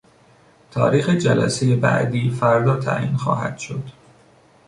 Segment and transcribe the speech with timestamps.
[0.71, 3.83] تاریخ جلسهی بعدی فردا تعیین خواهد شد.